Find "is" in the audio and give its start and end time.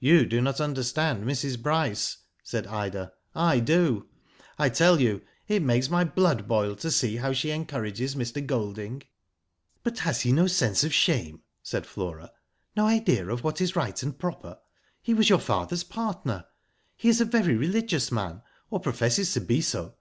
13.60-13.76, 17.08-17.20